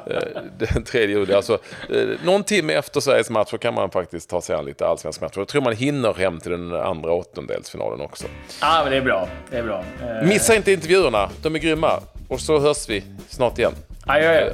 Eh, 0.06 0.42
den 0.58 0.84
tredje 0.84 1.16
juli. 1.16 1.34
Alltså, 1.34 1.58
eh, 1.90 2.08
någon 2.24 2.44
timme 2.44 2.72
efter 2.72 3.00
Sveriges 3.00 3.30
match 3.30 3.50
så 3.50 3.58
kan 3.58 3.74
man 3.74 3.90
faktiskt 3.90 4.30
ta 4.30 4.40
sig 4.40 4.56
an 4.56 4.64
lite 4.64 4.86
allsvensk 4.86 5.20
match. 5.20 5.32
Jag 5.36 5.48
tror 5.48 5.62
man 5.62 5.76
hinner 5.76 6.14
hem 6.14 6.40
till 6.40 6.50
den 6.50 6.74
andra 6.74 7.12
åttondelsfinalen 7.12 8.00
också. 8.00 8.26
Ja, 8.60 8.80
men 8.82 8.92
det 8.92 8.98
är 8.98 9.02
bra. 9.02 9.28
Det 9.50 9.58
är 9.58 9.61
bra. 9.62 9.84
Eh... 10.02 10.28
Missa 10.28 10.56
inte 10.56 10.72
intervjuerna, 10.72 11.30
de 11.42 11.54
är 11.54 11.58
grymma. 11.58 12.00
Och 12.28 12.40
så 12.40 12.60
hörs 12.60 12.88
vi 12.88 13.04
snart 13.28 13.58
igen. 13.58 13.72
Adjö. 14.06 14.50